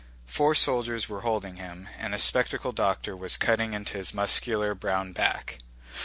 Four 0.25 0.55
soldiers 0.55 1.07
were 1.07 1.21
holding 1.21 1.57
him, 1.57 1.87
and 1.99 2.15
a 2.15 2.17
spectacled 2.17 2.75
doctor 2.75 3.15
was 3.15 3.37
cutting 3.37 3.73
into 3.73 3.99
his 3.99 4.15
muscular 4.15 4.73
brown 4.73 5.13
back. 5.13 5.59